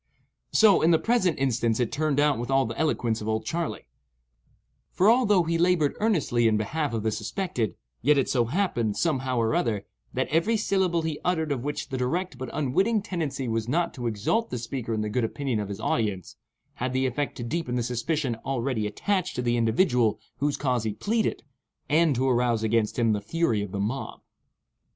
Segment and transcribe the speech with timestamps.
[0.51, 3.85] So, in the present instance, it turned out with all the eloquence of "Old Charley";
[4.91, 9.37] for, although he laboured earnestly in behalf of the suspected, yet it so happened, somehow
[9.37, 9.85] or other,
[10.15, 14.07] that every syllable he uttered of which the direct but unwitting tendency was not to
[14.07, 16.35] exalt the speaker in the good opinion of his audience,
[16.81, 20.93] had the effect to deepen the suspicion already attached to the individual whose cause he
[20.95, 21.43] pleaded,
[21.87, 24.21] and to arouse against him the fury of the mob.